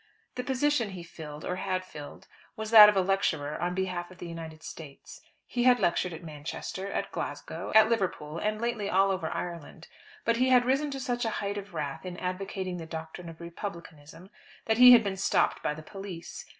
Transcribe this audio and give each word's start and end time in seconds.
The 0.33 0.43
position 0.43 0.89
he 0.89 1.03
filled, 1.03 1.45
or 1.45 1.57
had 1.57 1.85
filled, 1.85 2.27
was 2.55 2.71
that 2.71 2.89
of 2.89 2.95
lecturer 3.07 3.61
on 3.61 3.75
behalf 3.75 4.09
of 4.09 4.17
the 4.17 4.25
United 4.27 4.63
States. 4.63 5.21
He 5.45 5.65
had 5.65 5.79
lectured 5.79 6.11
at 6.11 6.23
Manchester, 6.23 6.91
at 6.91 7.11
Glasgow, 7.11 7.71
at 7.75 7.87
Liverpool, 7.87 8.39
and 8.39 8.59
lately 8.59 8.89
all 8.89 9.11
over 9.11 9.29
Ireland. 9.29 9.89
But 10.25 10.37
he 10.37 10.49
had 10.49 10.65
risen 10.65 10.89
to 10.89 10.99
such 10.99 11.23
a 11.23 11.29
height 11.37 11.59
of 11.59 11.75
wrath 11.75 12.03
in 12.03 12.17
advocating 12.17 12.77
the 12.77 12.87
doctrine 12.87 13.29
of 13.29 13.39
Republicanism 13.39 14.31
that 14.65 14.79
he 14.79 14.93
had 14.93 15.03
been 15.03 15.17
stopped 15.17 15.61
by 15.61 15.75
the 15.75 15.83
police. 15.83 16.45